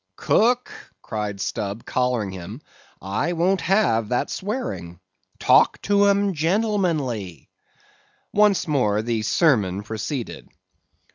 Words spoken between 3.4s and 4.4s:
have that